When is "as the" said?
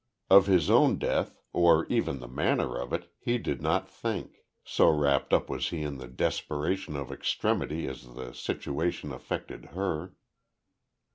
7.87-8.33